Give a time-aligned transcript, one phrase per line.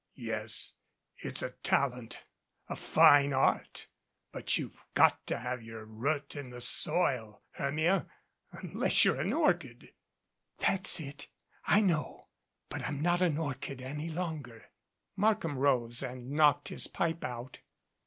[0.17, 0.73] "Yes,
[1.19, 2.23] it's a talent,
[2.67, 3.85] a fine art;
[4.31, 8.07] but you've got to have your root in the soil, Hermia
[8.51, 9.93] unless you're an orchid."
[10.57, 11.27] "That's it,
[11.67, 12.29] I know.
[12.67, 14.71] But I'm not an orchid any longer."
[15.15, 17.59] Markham rose and knocked his pipe out.